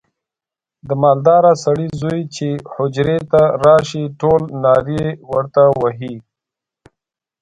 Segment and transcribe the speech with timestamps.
[0.87, 6.15] د مالداره سړي زوی چې حجرې ته راشي ټول نارې ورته وهي.